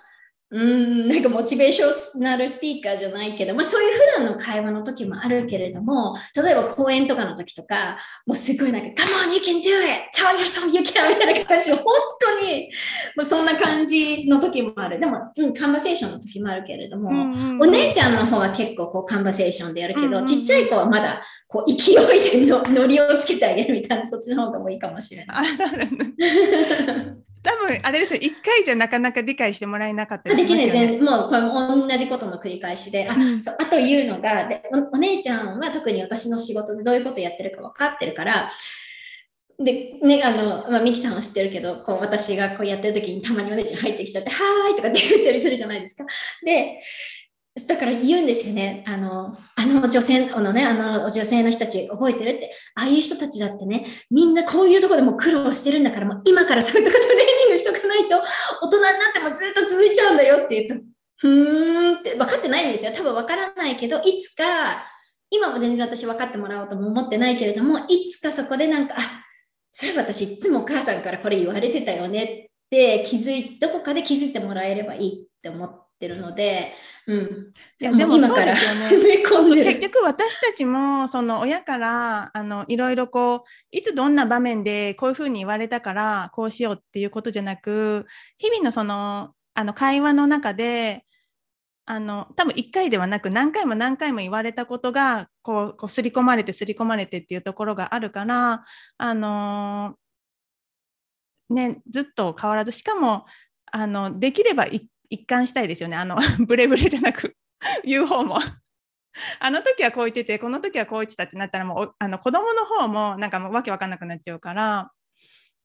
[0.51, 10.09] うんなんかモチベーショナルスピーカーじゃないけど、まあ、そういう普段の会話の時もあるけれども例えば講演とかの時とかもうすごいなんか「Come on, you can do it!
[10.15, 11.85] Tell yourself you can!」みたいな感じで本
[12.19, 12.71] 当に
[13.15, 21.95] もうそんな感じの時もあるでも、うん、カンバセーションの時もあるけれども、うんうん、お姉ちゃんの方は結構こうカンバセーションでやるけど、うんうん、ちっちゃい子はまだこう勢い
[22.41, 25.47] でのノリをつけてあげるみたいなそっちの方がもいいかもしれない。
[27.41, 38.51] 多分あれですよ、1回じゃなかなか理解してもらえなかったりしますよ、ね、できない、もうこれ同じことの繰り返しで、あ,、そうあというのがでお、お姉ちゃんは特に私の仕事でどういうことやってるか分かってるから、
[39.61, 46.05] で、ね、あの、まあ、ミキさんは知ってるけど、こう、私がこうやってる時にたまにお姉ちゃん入ってきちゃって、はーいとかって言ったりするじゃないですか。
[46.45, 46.79] で、
[47.67, 48.83] だから言うんですよね。
[48.87, 58.17] あの、あの女性のね、あの女性の人たち覚えてるって、ああいう人たちだってね、みんなこういうとこでも苦労してるんだから、もう今からそういうとこトレーニングしとかないと、
[58.61, 60.85] 大人になってもずっと続いちゃうんだよって言うと、
[61.17, 62.91] ふーんって分かってないんですよ。
[62.95, 64.85] 多分分からないけど、いつか、
[65.29, 69.01] 今も全然私分かってもらおうとも思ってないけれども、いつかそこでなんか、あ、
[69.71, 76.73] そういえば私いつもお母さんからこれ言われてたよねって気づい、どこかで気づいてもらえればいいって思ってるので、
[77.07, 88.05] うん、でも今から 結局私たちもその親からあのいろいろこういつどんな場面でこういうふうに言われたからこうしようっていうことじゃなく
[88.37, 91.03] 日々のそのあの会話の中で
[91.85, 98.63] あの多分1回ではなく何回も何回も言われたことがこうこう刷り込まれて刷り込まれてっていうところがあるから
[98.97, 99.95] あの
[101.49, 103.25] ねずっと変わらずしかも
[103.71, 105.95] あのできれば1一貫したいですよね。
[105.95, 107.35] あの、 ブレブレじゃなく
[107.83, 108.37] 言う方も
[109.39, 114.91] あの時はこう言ってて、この時はこう言ってたってなったら、もうあの子供の方もなんかもうわけわかんなくなっちゃうから、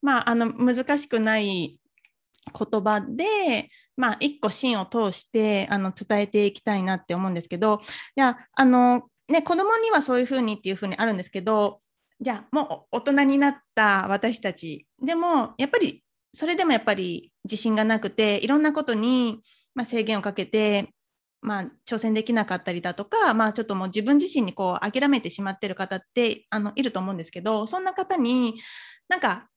[0.01, 1.79] まあ、あの難しくない
[2.53, 7.81] 言葉で、まあ、一個芯を通してあの伝えていきたいなって思うんですけど、
[8.15, 11.81] いや、あの、ね、子供にはそういうふうにっていうふうにあるんですけど、
[12.21, 16.04] じゃあもう大人になった私たちでもやっぱり
[16.35, 19.41] それでもやっぱり自信がなくていろんなことに、
[19.73, 20.93] まあ、制限をかけて、
[21.41, 28.55] まあ、挑戦できなかったりだとか、まあ、ちょっともう自分自身にこう諦めてしまってる方ってあのいると思うんですけどそんな方に
[29.07, 29.47] なんか、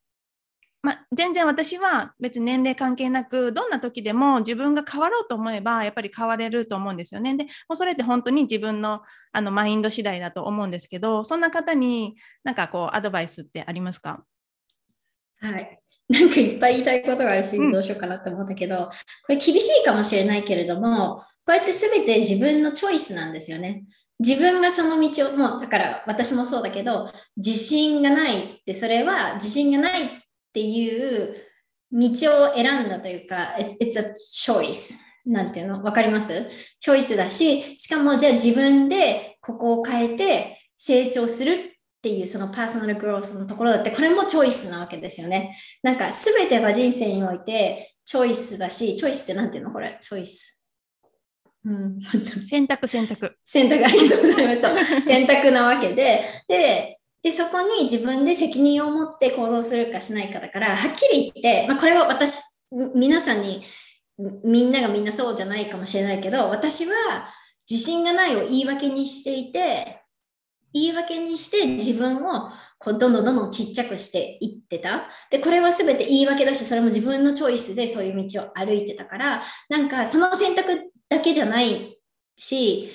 [0.82, 7.36] まあ、全然私は別に年齢関係なくどんな時でも自分が変わろうと思えばやっぱり変われると思うんですよね。
[7.36, 14.24] でもうそれって本当に自分のあのマインド次第だと思うんですけどそんな方になんかこうアドバイスってありますか？
[15.40, 18.92] はいなんかいっぱい言いたいことがあるし、どうしようかなって思ったけど、こ
[19.28, 23.84] れ厳しいかもしれないけれども、これって全て自分のチョイスなんですよね。
[24.18, 30.08] 自分がその道を、もうだから私もそうだけど、自信がないって、それは自信がないっ
[30.52, 31.34] ていう
[31.92, 32.08] 道
[32.50, 34.94] を選んだというか、it's, it's a choice.
[35.26, 35.82] なんていうの？
[35.82, 36.46] わかります？
[36.80, 41.77] チョイスだし、しかもじゃあ自分でここを変えて成長する
[42.08, 45.56] っていうそのパーソナルグロースのところだって、これもチョイスなわけですよね。
[45.82, 49.70] なんか全てが人生においてチョイスだし、チョイスってなんていうの？
[49.70, 50.72] これ、チョイス。
[51.64, 52.00] うん、
[52.48, 53.36] 選択選択。
[53.44, 54.62] 選択ありがとうございます。
[55.06, 62.40] 選択なわけで、で、で、そこに自分で責任を持って行動するかしないかだから、はっきり言って、まあ、これは私、
[62.94, 63.64] 皆さんに、
[64.44, 67.34] みんながみんなそうじゃないかもしれないけど、私は
[67.68, 69.97] 自信がないを言い訳にしていて、
[70.72, 75.08] 言い訳にして自分をこうどんどんどんどんちっちゃくしていってた。
[75.30, 81.96] で、これは全て言い訳だし、それも自分のチョイスでそういう道を歩いてたから、なんかその選択だけじゃない
[82.36, 82.90] し、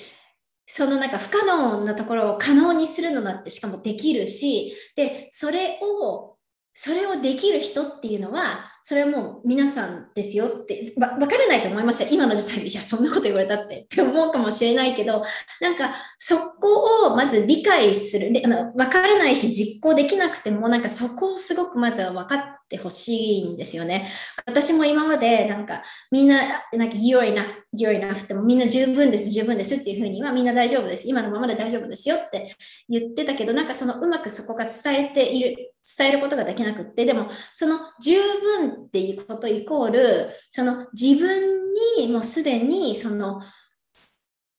[0.66, 6.33] そのなんか不可能なところを可能にするのだってしかもできるし、で、それを、
[6.74, 12.08] それをできる人っていうのは、それはもう皆さんですよってわからないと思いますよ。
[12.10, 15.24] 今の時代で、いや、そんなこと言われたってって思うかもしれないけど、
[15.60, 18.32] なんかそこをまず理解する。
[18.32, 24.10] であの分からないし実行できなくても、なんかそこをすごくまずは分かってほしいんですよね。
[24.44, 31.08] 私も今までなんかみんな、なんか you're enough, you're enough ってもみんな十分です、十分ですっていうふうにはみんな大丈夫です。
[31.08, 32.54] 今のままで大丈夫ですよって
[32.88, 41.64] 言ってたけど、なんかそのうまくそこが伝えている、伝えることができなくって、でもその十分っていうことイコールその自分
[41.98, 43.42] にもうすでにその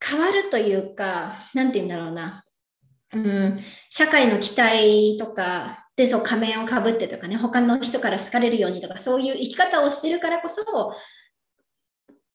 [0.03, 2.43] 変わるというか何て言うんだろうな、
[3.13, 3.59] うん、
[3.89, 10.63] 社会の期待とかでそう仮面をかぶってとかね他の人から好かれるようにとかそういう生き方をしてるからこそ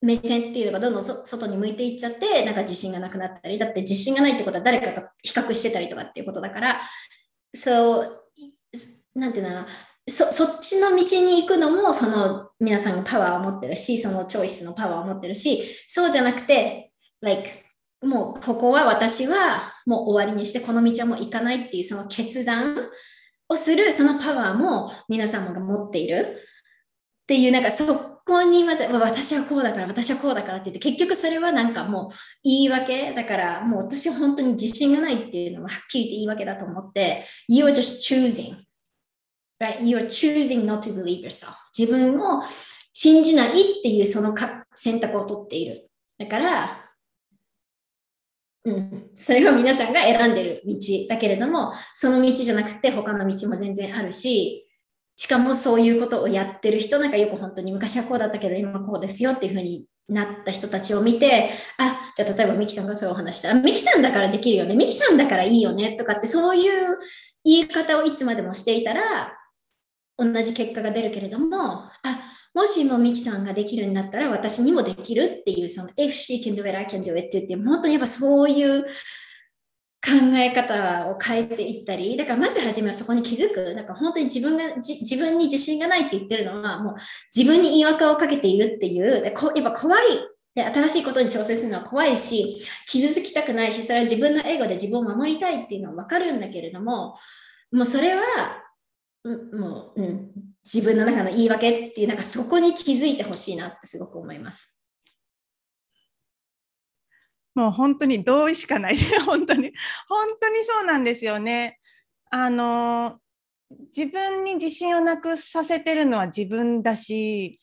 [0.01, 6.81] 目線っていうのがどんどん外に向いていっちゃってなんか自信がなくなったりだって自信がないってことは誰かと比較してたりとかっていうことだから
[7.55, 8.23] そう
[9.15, 9.67] なんていうんだろう
[10.11, 17.51] そそっちの道に行くのもその皆さんがパワーを持ってるしそのチョイスのパワーを持ってるしそうじゃなくて like
[18.03, 22.89] もうここは私はもう終わりにしてこの道はもう行かないっていうその決断
[23.49, 26.39] をするそのパワーも皆様が持っている
[27.23, 38.57] っていうなんかそこにまず私はこうだから私はこうだからって言って結局それはなんかもう言い訳だからもう私は本当に自信がないっていうのははっきり言って言い訳だと思って You are just choosing
[39.61, 39.83] right?
[39.83, 41.55] you are choosing not to believe yourself.
[41.77, 42.43] 自分を
[42.93, 44.35] 信じないっていうその
[44.75, 45.91] 選択を取っている。
[46.19, 46.91] だから、
[48.65, 50.77] うん、それが皆さんが選んでる道
[51.09, 54.70] だけれども、その道じゃなくて他の道も全然あるし、
[55.21, 66.97] しかもそういうことをやってる人なんかよく本当に昔はこうだったけど今こうですよっていうふうになった人たちを見て、あ、じゃあ例えばミキさんがそういうお話したら、ミキさんだからできるよね、ミキさんだからいいよねとかってそういう
[67.45, 69.37] 言い方をいつまでもしていたら、
[70.17, 71.91] 同じ結果が出るけれども、あ
[72.55, 78.87] もしもミキさんができるんだったら私にもできるっていう、その If she can do it, I can do it って言って、本当にやっぱそういう
[80.03, 86.95] 考え方を変えていったり、だからまず初めはそこに気づく、なんか本当に自分が自分に自信がないって言ってるのは、もう
[87.35, 90.05] 自分に違和感をかけているっていう、でこやっぱ怖い。
[90.55, 97.17] で、新しいことに挑戦するのは怖いし、傷つきたくないし、それは自分のエゴで自分を守りたいっていうのは分かるんだけれども、
[97.71, 98.23] もうそれは
[99.25, 100.31] うもう、うん、
[100.65, 104.80] 自分の中の言い訳っていうなんかそこに気づいてほしいなってすごく思います。
[107.61, 108.97] もう本当に同意しかない。
[109.27, 109.73] 本当に。
[110.09, 111.79] 本当にそうなんですよね。
[112.31, 113.21] あの
[113.95, 117.61] 自分に自信をなくさせてるのは自分だし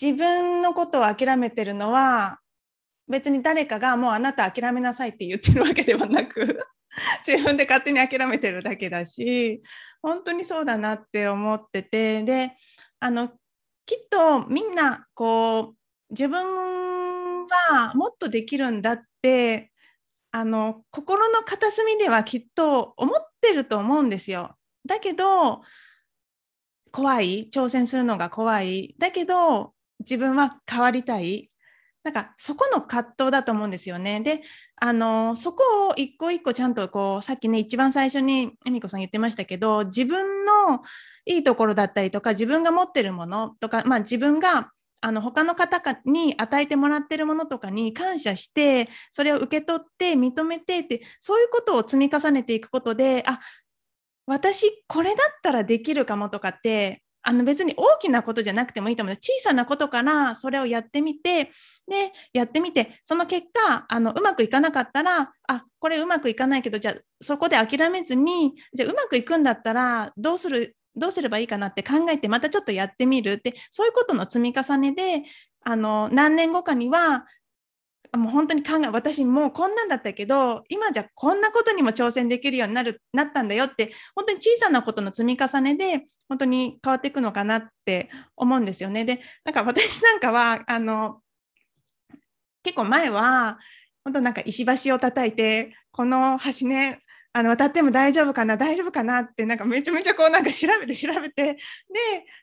[0.00, 2.38] 自分のことを諦めてるのは
[3.08, 6.60] 別に誰かがもうあなた諦めなさいって言ってるわけではなく
[7.26, 9.62] 自分で勝手に諦めてるだけだし
[10.02, 12.22] 本当にそうだなって思ってて。
[12.22, 12.52] で
[13.00, 13.28] あの
[13.86, 15.76] きっとみんなこう
[16.10, 17.09] 自分
[17.50, 19.70] はもっとできるんだって
[20.32, 24.56] あの心の片隅ではきっと思ってると思うんですよ。
[24.86, 25.62] だけど
[26.92, 31.50] 怖い挑戦するのが怖いだけど自分は変わりたい
[32.02, 34.20] なんかそこの葛藤だと思うんですよね。
[34.22, 34.40] で、
[34.76, 40.80] あのそこを一個一個ちゃんとこうさっきね一番最初に恵美子さん言ってましたけど自分の
[41.26, 44.70] いいところだったりとか自分が持ってるものとか、まあ、自分が
[45.00, 53.40] あの他の方に与えてもらってるものとかに感謝してそれを受け取って認めてってそういうことを積み重ねていくことであ
[54.26, 59.16] 私これだったらできるかもとかってあの別に大きなことじゃなくてもいいと思う。
[59.16, 61.50] 小さなことからそれをやってみて
[61.86, 75.22] でやってみてその結果あのうまくいかなかったらあこれうまくいかないけどじゃあそこで諦めずにじゃあうまくいくんだったらどうするどうすればいいかなって考えてまたちょっとやってみるってそういうことの積み重ねで
[75.62, 77.26] あの何年後かには
[78.16, 89.04] もう本当に考え私もうこんなんだったけど今じゃこんなことにも挑戦できるようになるなったんだよって本当に小さなことの積み重ねで本当に変わっていくのかなって思うんですよね。
[89.04, 91.20] でなんか私なんかはあの
[92.62, 93.58] 結構前は
[94.04, 97.00] 本当なんか石橋を叩いてこの橋ね
[97.32, 101.58] あの渡っても大丈夫かな大丈夫かなってなんかめちゃめちゃこうなんか調べて調べてで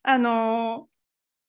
[0.04, 0.88] あの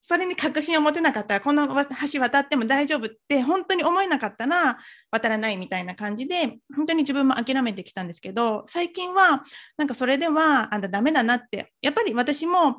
[0.08, 4.78] それに確信を持てなかったらこの橋渡っても大丈夫って本当に思えなかったら
[5.10, 9.44] 渡らないみたいな感じで本当に自分も諦めてきたんですけど最近は
[9.76, 12.78] なんかそれではあんたダメだなってやっぱり私ももう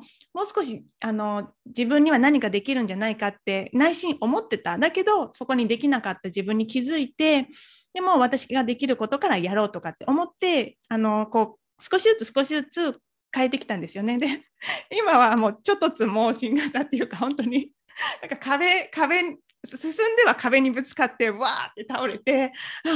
[0.52, 4.76] 少しあの自分には何かできるんじゃないかって内心思ってた。
[4.76, 7.46] だけどそこにできなかった自分に気づいて
[7.94, 12.98] でも私ができることからやろうとかって思ってあのこう少しずつ少しずつ
[13.32, 14.18] 変えてきたんですよね。
[14.18, 14.26] で
[14.96, 17.72] 今はもうちょっとつもう新型っていうか本当に
[18.20, 19.36] なんか壁壁
[19.66, 22.50] 進んでは壁にぶつかってわーって倒れて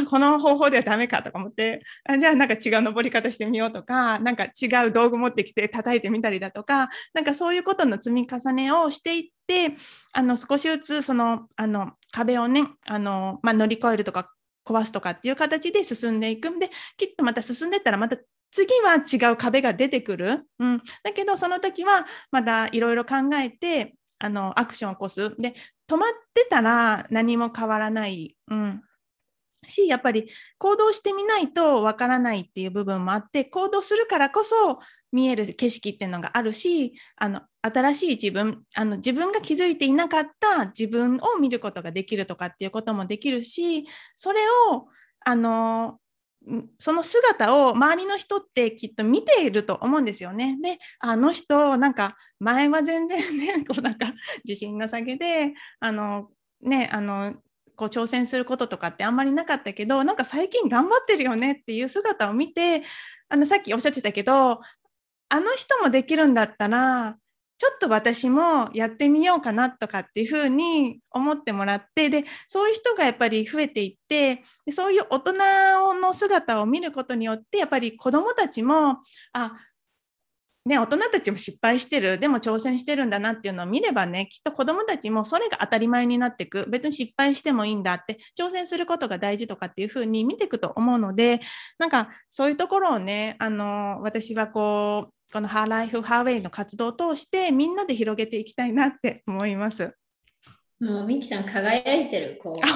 [0.08, 9.76] この方法ではダメかとか思ってあじゃあなんか違う登り方してみようとかなんか違う道具持ってきて叩いてみたりだとかなんかそういうことの積み重ねをしていって
[10.12, 14.30] あの少しずつそのあの壁をねあの、まあ、乗り越えるとか
[14.64, 18.16] 壊すとかっていう形で進んでいくんできっとまた進んでったらまた
[18.50, 20.46] 次は違う壁が出てくる。
[20.60, 25.34] うん、だけどその時はまだいろいろ考えてあのアクションを起こす。
[25.38, 25.54] で
[25.88, 28.36] 止まってたら何も変わらない。
[28.48, 28.82] うん
[29.66, 34.78] しやっぱり行動してみないとわからないっていう部分もあって行動するからこそ
[35.12, 43.86] 見える景色っていうのがあるしあの新しい自分あの自分が気づいていなかった自分を見ることができるとかっていうこともできるし
[44.16, 44.40] それ
[44.72, 44.88] を
[45.24, 45.98] あの
[46.78, 50.58] その姿を周りの人ってきっと見ていると思うんですよね。
[50.62, 54.12] で、あの人、なんか前は全然ね、こうなんか
[54.46, 56.28] 自信なさげで、あの、
[56.60, 57.34] ね、あの、
[57.76, 62.82] こう挑戦することとかってあんまりなかったけど、なんか最近頑張ってるよねっていう姿を見て、
[63.28, 64.60] あのさっきおっしゃってたけど、
[65.28, 67.16] あの人もできるんだったら、
[67.56, 75.32] ちょっと私もやってみようかなとかっていうふうに思ってもらってでそういう人がやっぱり増えていってでそういう大人
[76.00, 78.98] の姿を見ることによってやっぱり子どもたちも
[79.32, 79.52] あ
[80.64, 91.40] ね、大人たちも失敗してるでも挑戦してるんだなっていうのを見ればねきっと子どもたちもそれが当たり前になっていく別に失敗してもいいんだって挑戦することが大事とかっていうふうに見ていくと思うので
[91.78, 99.92] なんかそういうところをねあの私はこうこのハーライフハーウェイの活動を通してみんなで広げていきたいなって思います。
[100.80, 102.66] もうミキさん輝いてるこう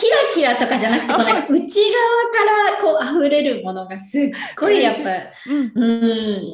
[0.00, 1.66] キラキラとかじゃなくてこうなんか内側
[2.32, 5.10] からこう溢れるものがすっごいやっぱ、
[5.50, 6.04] うん、う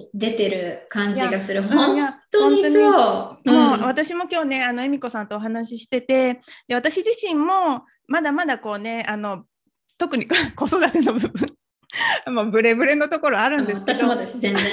[0.05, 1.63] ん出てる感じがする。
[1.63, 1.97] 本
[2.33, 3.53] 当にそう。
[3.53, 9.45] もう私も今日ねあの恵美子さんとお話ししててで私自身もまだまだこうねあの
[9.97, 10.27] 特に
[10.57, 11.33] 子育ての部分
[12.33, 13.99] まあブレブレのところあるんですけど。
[13.99, 14.65] 私もです全然。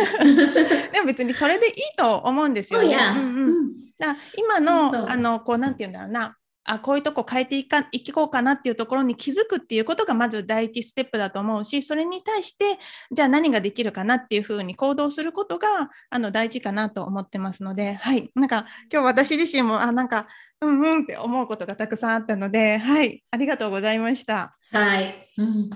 [0.92, 2.96] でも別にそれでいいと思うんですよね。
[2.96, 12.66] うんうん、だ今のあのこうなんて言うんだろうなあこういうとこ変えていかいこうかなっていうところに気づくっていうことがまず第一ステップだと思うしそれに対して
[13.11, 15.68] じゃあ何ができるかなっていうふうに行動することが
[16.09, 20.28] あの大事かなと思ってますのではいなんか今日私自身もあなんか
[20.61, 24.55] うんうんって思うことがたくさんあったのではいありがとうございました。
[24.72, 25.70] はい、うん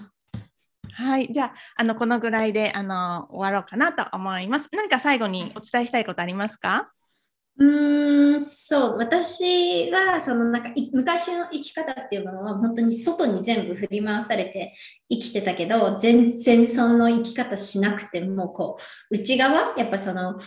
[1.00, 4.68] はい、じゃあ、あのこのぐらいであの終わろうかなと思います。
[4.72, 6.92] 何か最後にお伝えしたいことありますか？
[7.60, 14.74] うーん、そう、私はそのなんか昔の生き方っていうものは本当に外に全部振り回されて
[15.10, 18.78] 生きてたけど、全然その生き方しなくてもこ
[19.12, 20.38] う内側やっぱその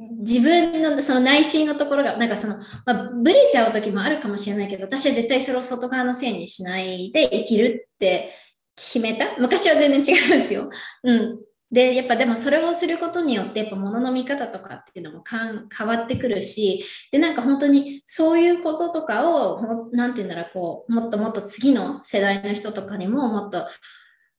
[0.00, 8.32] 自分のその内心のところが、なんかその、まあ、ブレちゃう時もあるかもしれないけど、私は絶対それを外側のせいにしないで生きるって
[8.76, 10.70] 決めた昔は全然違いますよ。
[11.02, 11.47] うん。
[11.70, 23.66] で、やっぱでもそれをすることによって、やっぱ物の見方とかっていうのも変わってくるし、で、なんか本当にそういうこととかを、なんて言うんだろう、こう、もっともっと次の世代の人とかにももっと、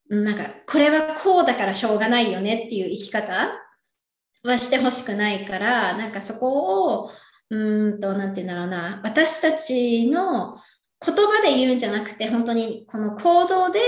[0.09, 3.51] なんか、これはこうだからしょうがないよねっていう生き方
[4.43, 7.11] はしてほしくないから、なんかそこを、
[7.51, 10.57] うんと、なんて言うんだろうな、私たちの
[11.05, 13.79] 言葉で言うんじゃなくて、本当にこの行動で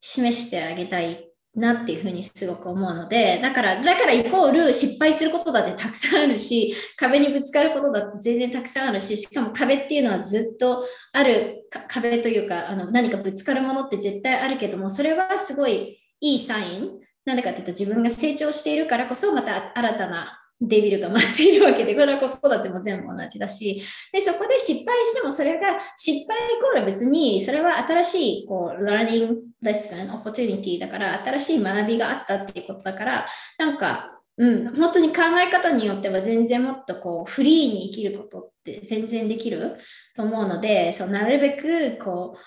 [0.00, 16.90] 示してあげたいなっていうふうにすごく思うので、だから、だからイコール失敗することだってたくさんあるし、壁にぶつかることだって全然たくさんあるし、しかも壁っていうのはずっとある壁というか、あの何かぶつかるものって絶対あるけども、それはすごいいいサイン。
[17.24, 23.82] なんでかっていうと自分が成長しているからこそまた新たなデビルが待っているわけで、これは子育ても全部同じだし、
[24.12, 33.26] で、そこで失敗してもそれが失敗イコール別に、それは新しい、こうラーニング、learning lesson, opportunity だから、新しい学びがあったっていうことだから、
[33.58, 39.76] なんか、うん、本当に考え方によっては全然もっとこうフリーに生きることって全然できる
[40.16, 42.38] と思うので、そうなるべくこう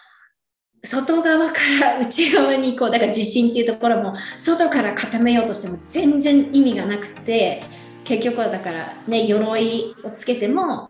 [0.87, 7.63] 外側から 内側にこうだから自信っていうところも外から固めようとしても全然意味がなくて
[8.03, 10.89] 結局はだからね鎧をつけても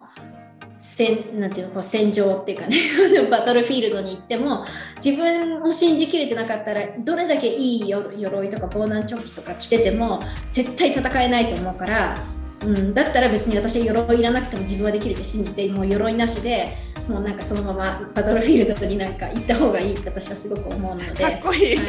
[0.83, 2.77] 戦なんていうのこう戦場っていうかね
[3.31, 4.65] バトルフィールドに行っても
[5.03, 10.19] 自分を信じきれてなかったらどれだけいい鎧とか防弾チョッキとか着てても
[10.51, 12.17] 絶対戦えないと思うから、
[12.65, 16.75] うん、だったら別に私は鎧いらなくても自分はできるって信じてもう鎧なしで
[17.07, 21.23] もうなんかそのままバトルフィールドになんか行った方がいいって私はすごく思うので。
[21.23, 21.83] かっこいい、は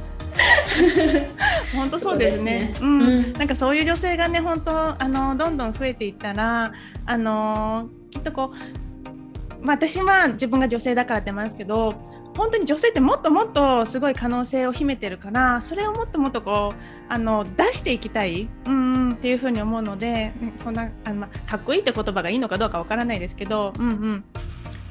[0.00, 0.11] い
[1.74, 2.74] 本当そうですね。
[2.80, 2.86] うね。
[2.86, 6.72] うん、うん、なんかそういう女性がね、本当あのどんどん増えていったら、
[7.06, 11.94] あのきっとこう、まあ、私は自分が女性だからって言いますけど、
[12.36, 24.24] 本当に女性ってもっともっとすごい可能性を秘めてるからそれをもっともっとこうあの出していきたい、うん、っていうふうに思うので、ね、そんなあの、まあ、かっこいいって言葉がいいのかどうかわからないですけど、うんうん、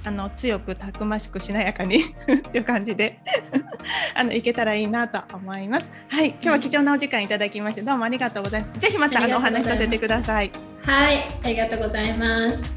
[0.04, 3.20] あの強くたくましくしなやかに っていう感じで
[4.16, 5.92] あのいけたらいいなと思います。
[6.10, 8.80] はい、今日は貴重なお時間いただきましてどうもありがとうございます。
[8.80, 10.52] ぜひまたあのお話しさせてください。
[10.86, 12.76] はい、ありがとうございます。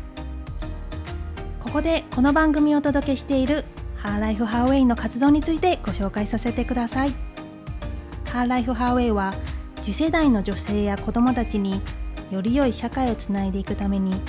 [1.60, 3.64] ここでこの番組をお届けしている
[3.96, 7.10] ハーライフハーウェイの活動についてご紹介させてください。
[8.30, 9.34] ハーライフハーウェイは
[9.80, 11.80] 次世代の女性や子どもたちに
[12.30, 14.20] より良い社会をつないでいくために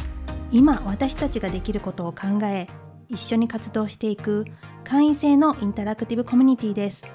[0.51, 2.67] 今私たちができることを考え
[3.09, 4.45] 一緒に活動していく
[4.83, 7.05] 会員制のインタラクティブコミュニティです。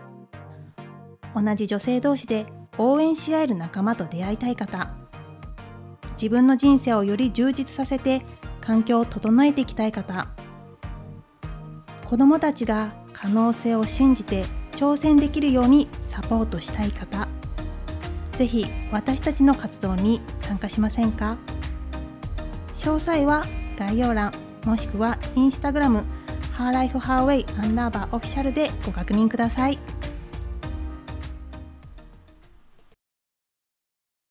[1.34, 2.46] 同じ女性同士で
[2.78, 4.90] 応援し合える仲間と出会いたい方。
[6.12, 8.22] 自分の人生をより充実させて
[8.60, 10.28] 環境を整えていきたい方。
[12.06, 17.28] 子どもたちが可能性を信じて挑戦できるようにサポートしたい方。
[18.32, 21.36] ぜひ私たちの活動に参加しませんか？
[22.72, 23.44] 詳細は
[23.78, 24.32] 概要欄。
[24.64, 26.04] もしくはインスタグラム
[26.52, 29.78] ハーライフハーウェイアンダーバーオフィシャルでご確認ください。